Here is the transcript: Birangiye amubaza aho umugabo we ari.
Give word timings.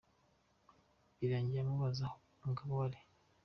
Birangiye 1.17 1.61
amubaza 1.61 2.03
aho 2.07 2.15
umugabo 2.43 2.71
we 2.79 2.83
ari. 2.87 2.99